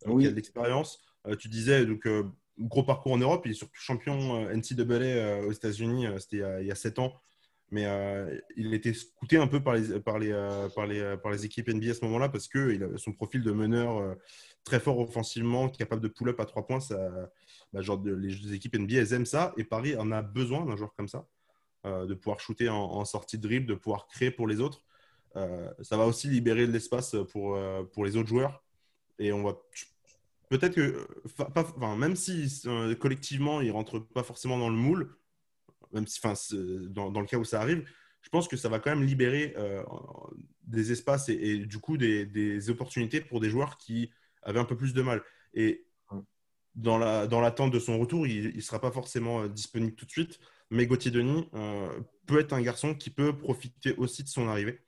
[0.00, 1.00] qui a de l'expérience.
[1.38, 2.08] tu disais, donc,
[2.58, 3.42] gros parcours en Europe.
[3.44, 6.06] Il est surtout champion NCAA aux États-Unis.
[6.18, 7.12] C'était il, y a 7 ans
[7.70, 11.32] mais euh, il était scouté un peu par les, par les, euh, par les, par
[11.32, 14.14] les équipes NBA à ce moment-là parce que son profil de meneur euh,
[14.64, 16.80] très fort offensivement, capable de pull-up à trois points.
[16.80, 16.96] Ça,
[17.72, 20.94] bah, genre les équipes NBA, elles aiment ça et Paris en a besoin d'un joueur
[20.94, 21.26] comme ça,
[21.84, 24.82] de pouvoir shooter en, sortie de dribble, de pouvoir créer pour les autres.
[25.34, 27.58] ça va aussi libérer de l'espace pour,
[27.92, 28.62] pour les autres joueurs
[29.18, 29.58] et on va
[30.48, 31.06] peut-être que,
[31.40, 32.62] enfin, même si
[32.98, 35.18] collectivement ils rentrent pas forcément dans le moule,
[35.92, 36.34] même si, enfin,
[36.90, 37.84] dans, dans, le cas où ça arrive,
[38.22, 39.82] je pense que ça va quand même libérer euh,
[40.64, 44.10] des espaces et, du coup des, des, opportunités pour des joueurs qui
[44.42, 45.22] avaient un peu plus de mal.
[45.54, 45.86] Et
[46.74, 50.04] dans l'attente la, dans de son retour, il ne sera pas forcément euh, disponible tout
[50.04, 50.38] de suite,
[50.70, 51.88] mais Gauthier Denis euh,
[52.26, 54.80] peut être un garçon qui peut profiter aussi de son arrivée.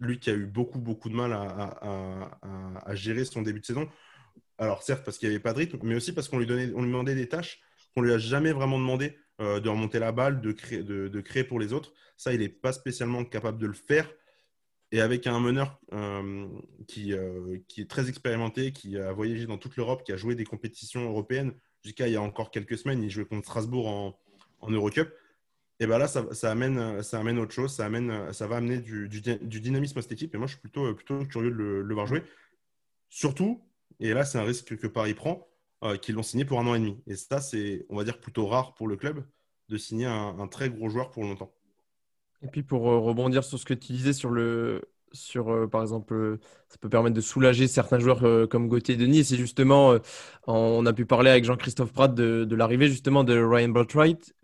[0.00, 3.66] Lui qui a eu beaucoup, beaucoup de mal à, à, à gérer son début de
[3.66, 3.88] saison.
[4.58, 6.72] Alors certes parce qu'il n'y avait pas de rythme, mais aussi parce qu'on lui, donnait,
[6.74, 7.60] on lui demandait des tâches
[7.94, 9.16] qu'on lui a jamais vraiment demandé.
[9.42, 11.92] Euh, de remonter la balle, de créer, de, créer pour les autres.
[12.16, 14.08] Ça, il n'est pas spécialement capable de le faire.
[14.92, 16.46] Et avec un meneur euh,
[16.86, 20.36] qui, euh, qui, est très expérimenté, qui a voyagé dans toute l'Europe, qui a joué
[20.36, 24.16] des compétitions européennes, jusqu'à il y a encore quelques semaines, il jouait contre Strasbourg en,
[24.60, 25.12] en Eurocup.
[25.80, 29.08] Et bien là, ça, amène, ça amène autre chose, ça, amène, ça va amener du,
[29.08, 30.32] du, dynamisme à cette équipe.
[30.36, 32.22] Et moi, je suis plutôt, plutôt curieux de le voir jouer.
[33.08, 33.60] Surtout,
[33.98, 35.51] et là, c'est un risque que Paris prend,
[35.82, 36.96] euh, qui l'ont signé pour un an et demi.
[37.06, 39.24] Et ça, c'est, on va dire, plutôt rare pour le club
[39.68, 41.52] de signer un, très gros joueur pour longtemps.
[42.42, 45.82] Et puis pour euh, rebondir sur ce que tu disais sur le, sur euh, par
[45.82, 49.18] exemple, ça peut permettre de soulager certains joueurs comme Gauthier Denis.
[49.18, 49.96] Et c'est justement,
[50.46, 54.34] on a pu parler avec Jean-Christophe Pratt de, de l'arrivée justement de Ryan Boltright.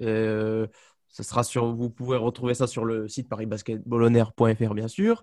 [1.09, 5.23] Ça sera sur, vous pouvez retrouver ça sur le site parisbasketballonaire.fr bien sûr.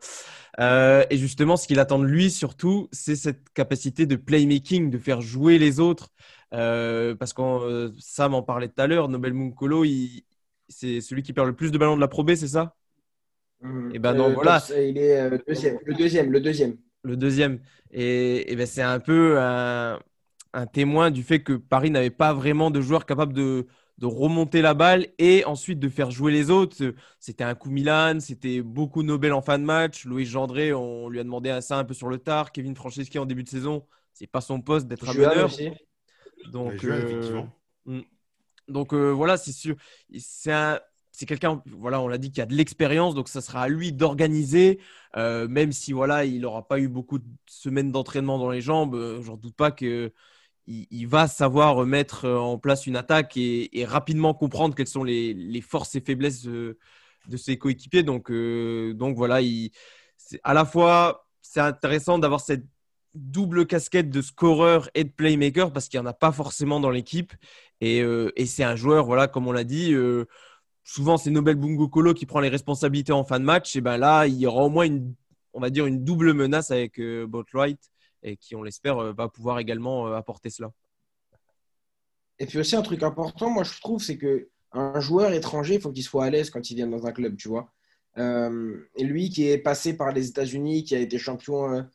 [0.60, 4.98] Euh, et justement, ce qu'il attend de lui surtout, c'est cette capacité de playmaking, de
[4.98, 6.10] faire jouer les autres.
[6.54, 9.86] Euh, parce que euh, Sam en parlait tout à l'heure, Nobel Munkolo,
[10.67, 12.76] c'est celui qui perd le plus de ballons de la Pro c'est ça?
[13.62, 13.91] Mmh.
[13.91, 14.62] Et eh ben non, voilà.
[14.71, 16.78] Il est le deuxième, le deuxième, le deuxième.
[17.04, 17.60] Le deuxième.
[17.91, 20.00] Et, et ben c'est un peu un,
[20.56, 24.62] un témoin du fait que Paris n'avait pas vraiment de joueurs capables de de remonter
[24.62, 26.93] la balle et ensuite de faire jouer les autres.
[27.19, 30.05] C'était un coup Milan, c'était beaucoup Nobel en fin de match.
[30.05, 32.51] Louis Gendré, on lui a demandé ça un peu sur le tard.
[32.51, 35.49] Kevin Franceschi en début de saison, c'est pas son poste d'être un meneur.
[36.51, 37.43] Donc, euh,
[37.86, 38.01] hmm.
[38.67, 39.75] donc euh, voilà, c'est sûr.
[40.17, 40.79] C'est un,
[41.12, 43.93] c'est quelqu'un, voilà, on l'a dit, qui a de l'expérience, donc ça sera à lui
[43.93, 44.79] d'organiser,
[45.15, 49.21] euh, même si voilà, il n'aura pas eu beaucoup de semaines d'entraînement dans les jambes.
[49.21, 50.12] J'en doute pas que
[50.67, 55.62] il, va savoir mettre euh, en place une attaque et, rapidement comprendre quelles sont les,
[55.62, 56.78] forces et faiblesses de,
[57.38, 58.04] ses coéquipiers.
[58.04, 59.71] Donc, euh, donc voilà, il,
[60.43, 62.65] à la fois, c'est intéressant d'avoir cette
[63.13, 66.89] double casquette de scoreur et de playmaker parce qu'il n'y en a pas forcément dans
[66.89, 67.34] l'équipe.
[67.82, 69.93] Et, euh, c'est un joueur, voilà, comme on l'a dit,
[70.84, 73.75] souvent c'est Nobel Bungo Kolo qui prend les responsabilités en fin de match.
[73.75, 75.13] Et ben là, il y aura au moins une,
[75.54, 77.80] on va dire, une double menace avec Boatwright
[78.25, 80.71] et qui, on l'espère, euh, va pouvoir également euh, apporter cela.
[82.39, 85.81] Et puis aussi un truc important, moi je trouve, c'est que un joueur étranger, il
[85.81, 87.71] faut qu'il soit à l'aise quand il vient dans un club, tu vois.
[88.17, 91.88] Euh, lui qui est passé par les États-Unis, qui a été champion,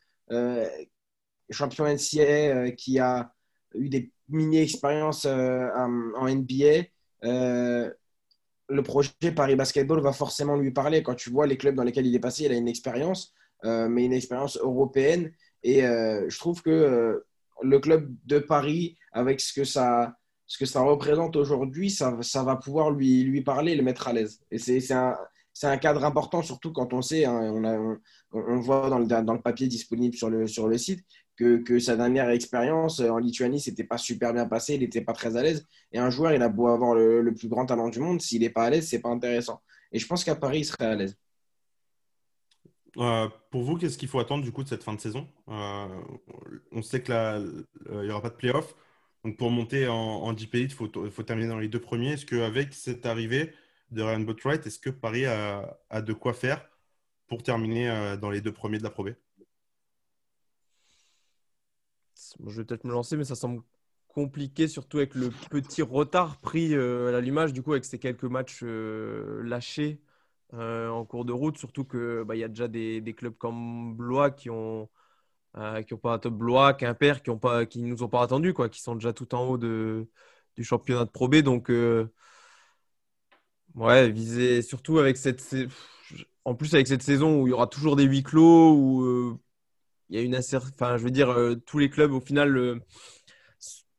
[1.51, 3.35] champion NCAA, qui a
[3.75, 6.87] eu des mini-expériences en NBA,
[7.23, 11.03] le projet Paris Basketball va forcément lui parler.
[11.03, 14.07] Quand tu vois les clubs dans lesquels il est passé, il a une expérience, mais
[14.07, 15.33] une expérience européenne.
[15.63, 17.27] Et euh, je trouve que euh,
[17.63, 22.57] le club de Paris, avec ce que ça, ce que ça représente aujourd'hui, ça, va
[22.57, 24.41] pouvoir lui, parler, le mettre à l'aise.
[24.51, 29.43] Et c'est un, cadre important, surtout quand on sait, hein, on, a, voit dans le,
[29.43, 31.05] papier disponible sur le, site,
[31.37, 35.37] que, sa dernière expérience en Lituanie, c'était pas super bien passé, il n'était pas très
[35.37, 35.67] à l'aise.
[35.93, 38.41] Et un joueur, il a beau avoir le, le plus grand talent du monde, s'il
[38.41, 39.61] n'est pas à l'aise, c'est pas intéressant.
[39.93, 41.17] Et je pense qu'à Paris, il serait à l'aise.
[42.97, 45.29] Euh, pour vous, qu'est-ce qu'il faut attendre du coup de cette fin de saison?
[45.49, 45.87] Euh,
[46.73, 48.75] On sait que là, il n'y aura pas de playoff.
[49.25, 52.13] Donc pour monter en, en il faut, terminer dans les deux premiers.
[52.13, 53.53] Est-ce qu'avec cette arrivée
[53.91, 56.65] de Ryan Botwright, est-ce que Paris a, de quoi faire
[57.29, 59.07] pour terminer euh, dans les deux premiers de la Pro
[62.47, 63.63] Je vais peut-être me lancer, mais ça semble
[64.09, 68.25] compliqué, surtout avec le petit retard pris euh, à l'allumage, du coup, avec ces quelques
[68.25, 70.01] matchs euh, lâchés
[70.55, 71.59] euh, en cours de route.
[71.59, 74.89] Surtout qu'il bah, y a déjà des, clubs comme Blois qui ont,
[75.87, 78.81] qui ont pas top Blois, Quimper, qui ne qui nous ont pas attendus, quoi, qui
[78.81, 80.09] sont déjà tout en haut de,
[80.57, 81.37] du championnat de Pro B.
[81.37, 81.71] Donc,
[83.75, 85.43] ouais, viser surtout avec cette.
[86.45, 89.41] En plus, avec cette saison où il y aura toujours des huis clos, où
[90.09, 91.35] il y a une enfin, je veux dire,
[91.67, 92.81] tous les clubs, au final,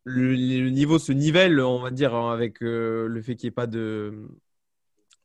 [0.04, 3.68] le, niveau se nivelle, on va dire, avec euh, le fait qu'il n'y ait pas
[3.68, 4.28] de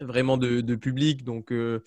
[0.00, 1.24] vraiment de, public.
[1.24, 1.82] Donc, euh,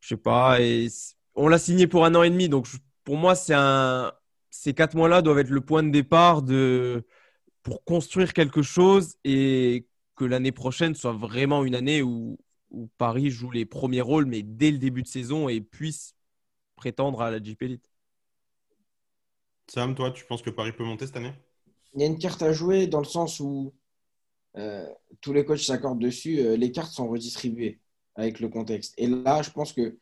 [0.00, 0.60] je sais pas.
[0.60, 0.88] Et
[1.34, 2.48] on l'a signé pour un an et demi.
[2.48, 2.68] Donc,
[3.04, 4.12] pour moi, c'est un,
[4.50, 7.06] ces quatre mois-là doivent être le point de départ de,
[7.62, 12.38] pour construire quelque chose et que l'année prochaine soit vraiment une année où,
[12.70, 16.14] où Paris joue les premiers rôles, mais dès le début de saison et puisse
[16.74, 17.90] prétendre à la Jeep Elite.
[19.68, 21.34] Sam, toi, tu penses que Paris peut monter cette année?
[21.94, 23.74] Il y a une carte à jouer dans le sens où
[24.58, 24.86] euh,
[25.20, 26.38] tous les coachs s'accordent dessus.
[26.40, 27.80] Euh, les cartes sont redistribuées
[28.14, 28.94] avec le contexte.
[28.96, 29.98] Et là, je pense que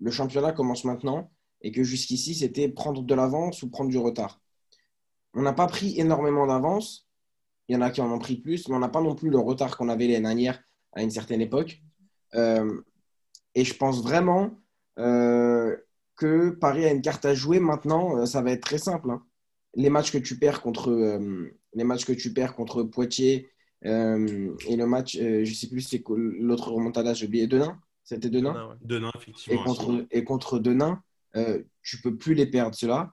[0.00, 4.40] le championnat commence maintenant et que jusqu'ici, c'était prendre de l'avance ou prendre du retard.
[5.34, 7.08] On n'a pas pris énormément d'avance.
[7.68, 9.28] Il y en a qui en ont pris plus, mais on n'a pas non plus
[9.28, 11.82] le retard qu'on avait l'année dernière à une certaine époque.
[12.34, 12.80] Euh,
[13.54, 14.58] et je pense vraiment
[14.96, 19.10] que Paris a une carte à jouer maintenant, ça va être très simple.
[19.10, 19.22] Hein.
[19.74, 20.90] Les matchs que tu perds contre,
[21.72, 23.48] les matchs que tu perds contre Poitiers
[23.84, 27.78] euh, et le match, je ne sais plus, c'est l'autre remontada, j'ai oublié, Denain.
[28.04, 29.60] C'était Denain Denain, effectivement.
[29.60, 31.02] Et contre, et contre Denain,
[31.82, 33.12] tu peux plus les perdre, cela.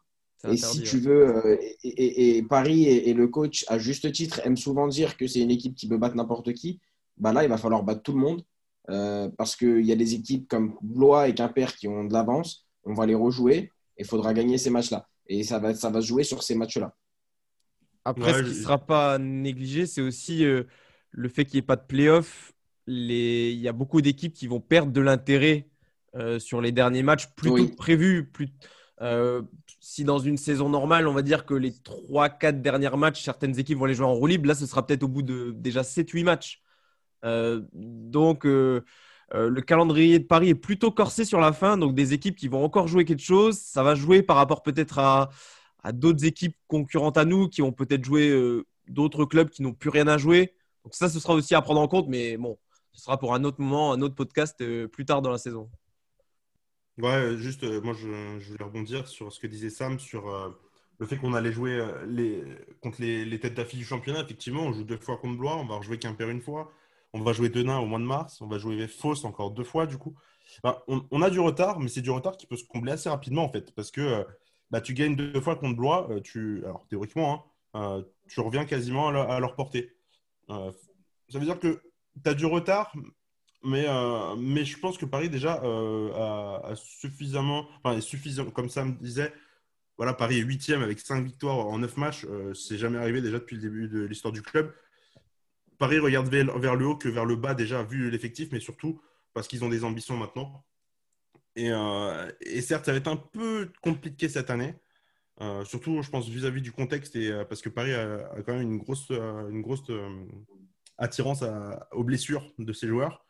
[0.50, 5.18] Et si tu veux, et, Paris et, le coach, à juste titre, aiment souvent dire
[5.18, 6.80] que c'est une équipe qui peut battre n'importe qui.
[7.18, 8.44] Bah là, il va falloir battre tout le monde
[9.38, 12.94] parce qu'il y a des équipes comme Blois et Quimper qui ont de l'avance on
[12.94, 15.08] va les rejouer et il faudra gagner ces matchs-là.
[15.28, 16.94] Et ça va, ça va jouer sur ces matchs-là.
[18.06, 20.64] Après, ce qui ne sera pas négligé, c'est aussi euh,
[21.12, 22.54] le fait qu'il n'y ait pas de playoff.
[22.88, 23.52] Les...
[23.52, 25.68] Il y a beaucoup d'équipes qui vont perdre de l'intérêt
[26.16, 28.30] euh, sur les derniers matchs plutôt que prévu.
[28.32, 28.50] Plus...
[29.02, 29.42] Euh,
[29.80, 33.80] si dans une saison normale, on va dire que les 3-4 derniers matchs, certaines équipes
[33.80, 36.24] vont les jouer en roue libre, là, ce sera peut-être au bout de déjà 7-8
[36.24, 36.62] matchs.
[37.74, 38.46] donc,
[39.34, 42.48] euh, le calendrier de Paris est plutôt corsé sur la fin, donc des équipes qui
[42.48, 43.58] vont encore jouer quelque chose.
[43.58, 45.30] Ça va jouer par rapport peut-être à,
[45.92, 49.90] d'autres équipes concurrentes à nous qui ont peut-être joué euh, d'autres clubs qui n'ont plus
[49.90, 50.54] rien à jouer.
[50.84, 52.58] Donc ça, ce sera aussi à prendre en compte, mais bon,
[52.94, 55.70] ce sera pour un autre moment, un autre podcast euh, plus tard dans la saison.
[56.98, 58.08] Ouais, juste, moi, je,
[58.52, 60.56] voulais rebondir sur ce que disait Sam sur
[60.98, 61.86] le fait qu'on allait jouer
[62.82, 64.22] contre les, les têtes d'affiche du championnat.
[64.22, 66.72] Effectivement, on joue deux fois contre Blois, on va rejouer Quimper une fois.
[67.16, 68.42] On va jouer Denain au mois de mars.
[68.42, 70.16] On va jouer Fausse encore deux fois, du coup.
[70.64, 73.46] Bah, on, a du retard, mais c'est du retard qui peut se combler assez rapidement,
[73.46, 73.74] en fait.
[73.74, 74.24] Parce que euh,
[74.76, 76.12] bah, tu gagnes deux fois contre Blois.
[76.12, 79.96] Euh, tu, alors, théoriquement, hein, euh, tu reviens quasiment à, leur portée.
[80.50, 80.74] ça
[81.36, 81.82] veut dire que
[82.22, 82.94] tu as du retard,
[83.64, 87.70] mais, je pense que Paris, déjà, a, suffisamment.
[87.86, 87.98] Enfin,
[88.54, 89.34] comme ça me disait.
[89.98, 92.26] Voilà, Paris est huitième avec cinq victoires en neuf matchs.
[92.54, 94.74] c'est jamais arrivé déjà depuis le début de l'histoire du club.
[95.78, 99.00] Paris regarde vers le haut que vers le bas déjà, vu l'effectif, mais surtout
[99.34, 100.66] parce qu'ils ont des ambitions maintenant.
[101.56, 102.30] Et, euh,
[102.62, 104.76] certes, ça va être un peu compliqué cette année,
[105.42, 108.62] euh, surtout, je pense, vis-à-vis du contexte, et, euh, parce que Paris a, quand même
[108.62, 109.12] une grosse,
[110.98, 111.44] attirance
[111.92, 113.26] aux blessures de ses joueurs.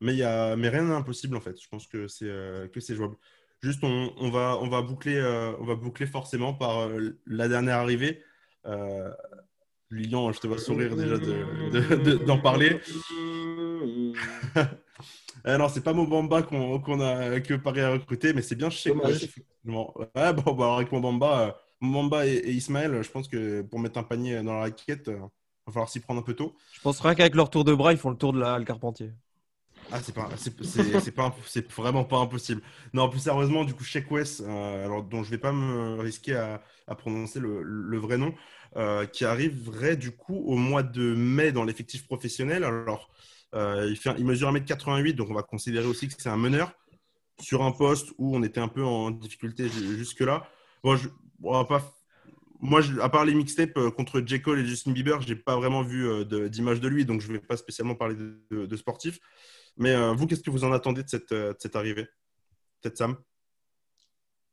[0.00, 1.60] Mais, y a, mais rien n'est impossible, en fait.
[1.60, 3.16] Je pense que c'est jouable.
[3.60, 5.20] Juste, on, va, on, va boucler,
[5.58, 6.88] on va boucler forcément par
[7.26, 8.22] la dernière arrivée.
[9.90, 12.80] Lilian, je te vois sourire déjà d'en de, parler.
[15.46, 18.92] eh non, c'est pas Mobamba qu'on a, que Paris a recruté, mais c'est bien chez
[18.92, 19.08] moi.
[19.64, 24.42] Ouais, bon, bah, avec Mobamba, euh, et, Ismaël, je pense que pour mettre un panier
[24.42, 25.20] dans la raquette, il euh,
[25.66, 26.54] va falloir s'y prendre un peu tôt.
[26.72, 29.12] Je pense rien qu'avec leur tour de bras, ils font le tour de la Carpentier.
[29.90, 32.60] Ah, c'est pas, c'est pas, c'est vraiment pas impossible.
[32.92, 36.36] Non, plus sérieusement, du coup, Sheik West, euh, alors dont je vais pas me risquer
[36.36, 38.34] à, à prononcer le, le, vrai nom,
[38.76, 42.64] euh, qui arriverait du coup au mois de mai dans l'effectif professionnel.
[42.64, 46.36] Alors, euh, il, fait, il mesure 1m88, donc on va considérer aussi que c'est un
[46.36, 46.72] meneur
[47.40, 50.48] sur un poste où on était un peu en difficulté jusque-là.
[50.82, 51.08] Bon, je,
[51.40, 51.94] pas,
[52.60, 54.42] moi, à part les mixtapes euh, contre J.
[54.42, 57.56] Cole et Justin Bieber, j'ai pas vraiment vu d'image de, lui, donc je vais pas
[57.56, 59.20] spécialement parler de, de, sportif.
[59.76, 62.08] Mais vous, qu'est-ce que vous en attendez de cette, de cette arrivée?
[62.80, 63.16] Peut-être Sam?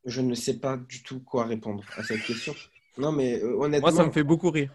[0.06, 2.54] Je ne sais pas du tout quoi répondre à cette question.
[2.96, 3.90] Non, mais euh, honnêtement.
[3.90, 4.72] Moi, ça me fait beaucoup rire.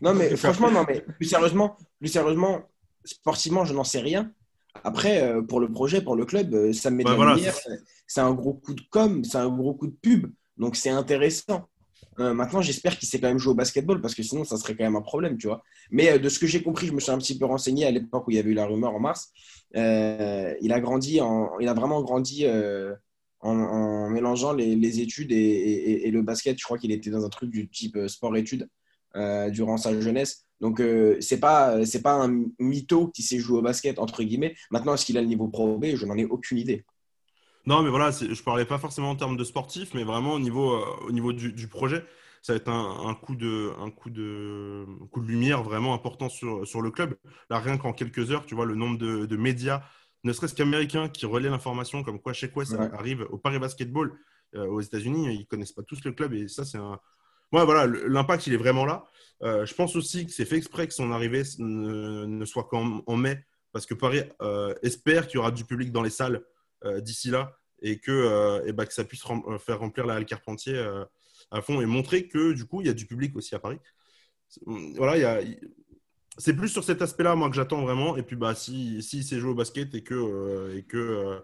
[0.00, 2.71] Non, mais franchement, non, mais plus sérieusement, plus sérieusement
[3.04, 4.32] sportivement, je n'en sais rien.
[4.84, 7.54] Après, euh, pour le projet, pour le club, euh, ça me met de la lumière.
[8.06, 10.32] C'est un gros coup de com, c'est un gros coup de pub.
[10.56, 11.68] Donc, c'est intéressant.
[12.20, 14.76] Euh, maintenant, j'espère qu'il sait quand même jouer au basketball parce que sinon, ça serait
[14.76, 15.62] quand même un problème, tu vois.
[15.90, 17.90] Mais euh, de ce que j'ai compris, je me suis un petit peu renseigné à
[17.90, 19.30] l'époque où il y avait eu la rumeur en mars.
[19.76, 25.32] Euh, il a grandi, en, il a vraiment grandi en, en, mélangeant les, les études
[25.32, 26.58] et, et, et, le basket.
[26.58, 28.68] Je crois qu'il était dans un truc du type sport-études
[29.50, 30.46] durant sa jeunesse.
[30.62, 30.80] Donc,
[31.20, 34.54] c'est pas, c'est pas un mytho qui sait jouer au basket, entre guillemets.
[34.70, 35.96] Maintenant, est-ce qu'il a le niveau pro B?
[35.96, 36.84] Je n'en ai aucune idée.
[37.64, 40.72] Non, mais voilà, je parlais pas forcément en termes de sportif, mais vraiment au niveau,
[40.72, 42.04] euh, au niveau du, projet.
[42.42, 46.66] Ça va être un, coup de, un coup de, coup de lumière vraiment important sur,
[46.66, 47.14] sur le club.
[47.50, 49.82] Là, rien qu'en quelques heures, tu vois le nombre de, médias,
[50.24, 54.12] ne serait-ce qu'américains, qui relaient l'information comme quoi chez quoi ça arrive au Paris Basketball
[54.56, 55.32] euh, aux États-Unis.
[55.32, 56.98] Ils connaissent pas tous le club et ça, c'est un.
[57.52, 59.04] Voilà, l'impact, il est vraiment là.
[59.42, 63.44] Euh, je pense aussi que c'est fait exprès que son arrivée ne, soit qu'en mai,
[63.72, 64.22] parce que Paris
[64.82, 66.42] espère qu'il y aura du public dans les salles
[66.84, 70.84] euh, d'ici là et que, euh, bah, ça puisse euh, faire remplir la halle Carpentier
[71.50, 73.78] à fond et montrer que du coup il y a du public aussi à Paris.
[74.66, 75.40] Voilà, y a,
[76.38, 78.16] c'est plus sur cet aspect-là, moi, que j'attends vraiment.
[78.16, 81.42] Et puis, bah, si, si c'est joué au basket et que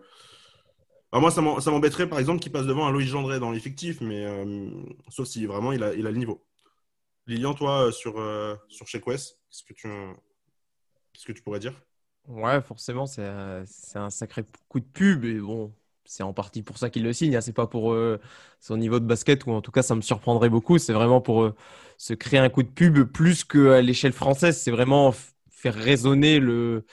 [1.13, 1.41] bah, moi, ça
[1.71, 4.27] m'embêterait, par exemple, qu'il passe devant un Loïs Gendré dans l'effectif, mais
[5.09, 6.45] sauf si vraiment il a, le niveau.
[7.27, 8.15] Lilian, toi, sur,
[8.69, 9.89] sur Check West, qu'est-ce que tu,
[11.27, 11.75] que tu pourrais dire?
[12.27, 15.25] Ouais, forcément, c'est un sacré coup de pub.
[15.25, 15.73] Et bon,
[16.09, 17.37] c'est en partie pour ça qu'il le signe.
[17.37, 17.41] Hein.
[17.41, 18.19] C'est pas pour euh,
[18.61, 20.79] son niveau de basket, ou en tout cas, ça me surprendrait beaucoup.
[20.79, 21.55] C'est vraiment pour euh,
[21.99, 24.59] se créer un coup de pub plus qu'à l'échelle française.
[24.59, 25.15] C'est vraiment
[25.51, 26.87] faire résonner le,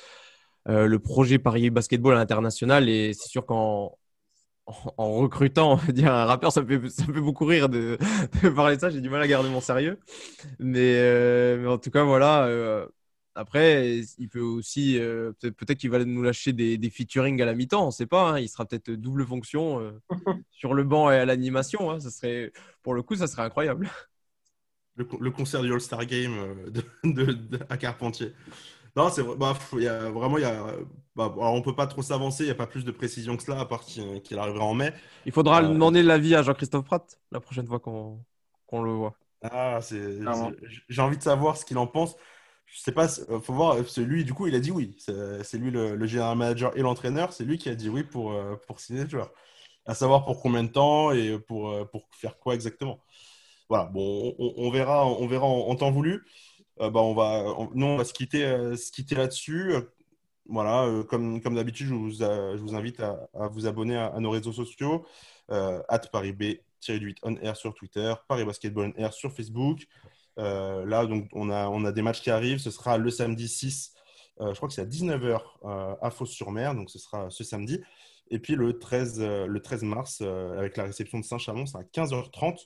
[0.68, 2.90] euh, le projet Paris Basketball à l'international.
[2.90, 3.98] Et c'est sûr qu'en
[4.66, 7.98] en, recrutant, dire, un rappeur, ça me fait, ça fait beaucoup rire de,
[8.56, 8.90] parler de ça.
[8.90, 10.00] J'ai du mal à garder mon sérieux.
[10.60, 12.48] Mais, mais en tout cas, voilà
[13.36, 17.54] après, il peut aussi, euh, peut-être qu'il va nous lâcher des, des featuring à la
[17.54, 18.30] mi-temps, on ne sait pas.
[18.30, 18.40] Hein.
[18.40, 19.92] il sera peut-être double fonction euh,
[20.52, 21.92] sur le banc et à l'animation.
[21.92, 22.00] Hein.
[22.00, 23.90] ça serait, pour le coup, ça serait incroyable.
[24.96, 26.70] Le, concert du All-Star Game euh,
[27.04, 28.34] de, à Carpentier.
[28.96, 30.66] Non, c'est bah, y a, vraiment, il y a,
[31.16, 33.60] bah, on peut pas trop s'avancer, il n'y a pas plus de précision que cela,
[33.60, 34.94] à part qu'il arrivera en mai.
[35.26, 39.16] Il faudra demander l'avis à Jean-Christophe Pratt la prochaine fois qu'on le voit.
[39.42, 39.80] Ah,
[40.90, 42.16] j'ai envie de savoir ce qu'il en pense
[42.66, 43.78] je sais pas, euh, faut voir.
[43.98, 44.96] Lui, du coup, il a dit oui.
[45.00, 47.34] C'est lui le, le général manager et l'entraîneur.
[47.34, 49.32] C'est lui qui a dit oui pour, euh, pour signer le joueur.
[49.86, 53.00] À savoir pour combien de temps et pour, euh, pour faire quoi exactement.
[53.70, 56.24] Voilà, bon, on, verra, on verra en, temps voulu.
[56.80, 58.42] Bah, on va, nous, on va se quitter,
[58.76, 59.74] se quitter là-dessus.
[60.48, 64.54] Voilà, comme, comme d'habitude, je vous, je vous invite à, vous abonner à, nos réseaux
[64.54, 65.06] sociaux.
[65.50, 69.88] at Paris B-8 on air sur Twitter, Paris Basketball on air sur Facebook.
[70.38, 72.60] Euh, là, donc, on a, on a des matchs qui arrivent.
[72.60, 73.94] Ce sera le samedi 6,
[74.42, 77.82] euh, je crois que c'est à 19h euh, à Fos-sur-Mer, donc ce sera ce samedi.
[78.32, 82.66] Et puis le 13, le 13 mars, avec la réception de Saint-Chamond, c'est à 15h30.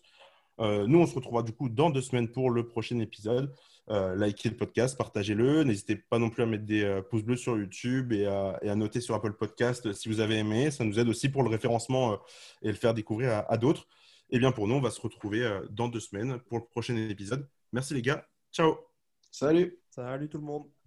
[0.87, 3.53] nous, on se retrouvera du coup dans deux semaines pour le prochain épisode.
[3.89, 5.63] Likez le podcast, partagez-le.
[5.63, 8.75] N'hésitez pas non plus à mettre des pouces bleus sur YouTube et à, et à,
[8.75, 10.71] noter sur Apple Podcast si vous avez aimé.
[10.71, 12.19] Ça nous aide aussi pour le référencement
[12.61, 13.87] et le faire découvrir à, à d'autres.
[14.29, 17.47] Et bien pour nous, on va se retrouver dans deux semaines pour le prochain épisode.
[17.71, 18.27] Merci les gars.
[18.51, 18.77] Ciao.
[19.31, 19.79] Salut.
[19.89, 20.78] Salut tout le monde.